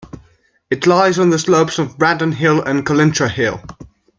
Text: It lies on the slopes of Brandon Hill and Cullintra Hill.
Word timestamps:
It 0.71 0.87
lies 0.87 1.19
on 1.19 1.29
the 1.29 1.37
slopes 1.37 1.77
of 1.77 1.95
Brandon 1.95 2.31
Hill 2.31 2.59
and 2.63 2.83
Cullintra 2.83 3.29
Hill. 3.29 3.61